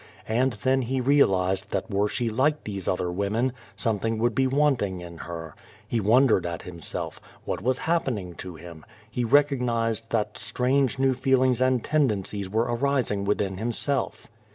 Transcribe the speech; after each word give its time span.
And 0.27 0.53
then 0.53 0.81
he 0.81 0.99
reahzed 0.99 1.67
tliat 1.67 1.91
were 1.91 2.07
she 2.09 2.31
like 2.31 2.63
these 2.63 2.87
otlier 2.87 3.13
women, 3.13 3.53
something 3.75 4.17
would 4.17 4.33
be 4.33 4.47
wanting 4.47 4.99
in 4.99 5.19
her. 5.19 5.53
He 5.87 6.01
wondered 6.01 6.43
at 6.43 6.63
himself. 6.63 7.21
What 7.45 7.61
was 7.61 7.77
happening 7.85 8.33
to 8.37 8.55
him? 8.55 8.83
He 9.11 9.23
recognized 9.23 10.09
that 10.09 10.39
strange, 10.39 10.97
new 10.97 11.13
feelings 11.13 11.61
and 11.61 11.83
tendencies 11.83 12.49
were 12.49 12.63
arising 12.63 13.25
within 13.25 13.57
himself. 13.57 14.25